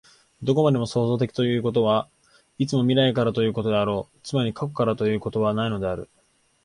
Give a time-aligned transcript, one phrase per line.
[0.41, 2.09] どこまでも創造的ということは、
[2.57, 6.09] いつも未来からということであろう、つまり過去からということはないのである。